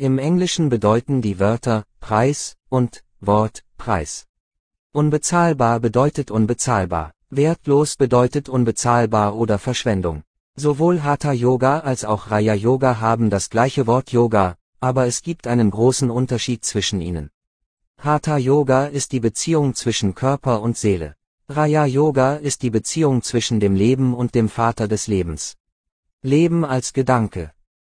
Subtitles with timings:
[0.00, 4.24] Im Englischen bedeuten die Wörter Preis und Wort Preis.
[4.92, 10.22] Unbezahlbar bedeutet unbezahlbar, wertlos bedeutet unbezahlbar oder Verschwendung.
[10.56, 15.46] Sowohl Hatha Yoga als auch Raya Yoga haben das gleiche Wort Yoga, aber es gibt
[15.46, 17.28] einen großen Unterschied zwischen ihnen.
[17.98, 21.14] Hatha Yoga ist die Beziehung zwischen Körper und Seele.
[21.46, 25.58] Raya Yoga ist die Beziehung zwischen dem Leben und dem Vater des Lebens.
[26.22, 27.52] Leben als Gedanke,